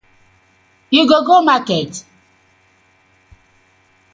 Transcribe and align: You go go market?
You 0.89 1.07
go 1.07 1.23
go 1.23 1.43
market? 1.43 2.03